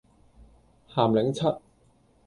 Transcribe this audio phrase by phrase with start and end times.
[0.89, 1.45] 鹹檸七